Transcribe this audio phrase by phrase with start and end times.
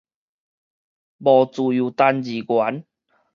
[0.03, 0.07] 無自由
[1.91, 2.85] 單字元